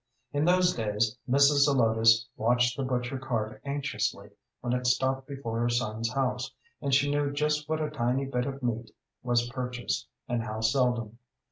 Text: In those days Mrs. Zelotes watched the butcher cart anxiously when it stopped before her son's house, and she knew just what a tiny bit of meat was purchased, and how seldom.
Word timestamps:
In 0.33 0.45
those 0.45 0.73
days 0.73 1.15
Mrs. 1.29 1.65
Zelotes 1.67 2.27
watched 2.35 2.75
the 2.75 2.81
butcher 2.81 3.19
cart 3.19 3.61
anxiously 3.63 4.31
when 4.61 4.73
it 4.73 4.87
stopped 4.87 5.27
before 5.27 5.59
her 5.59 5.69
son's 5.69 6.11
house, 6.11 6.51
and 6.81 6.91
she 6.91 7.11
knew 7.11 7.31
just 7.31 7.69
what 7.69 7.79
a 7.81 7.91
tiny 7.91 8.25
bit 8.25 8.47
of 8.47 8.63
meat 8.63 8.89
was 9.21 9.47
purchased, 9.49 10.07
and 10.27 10.41
how 10.41 10.59
seldom. 10.61 11.19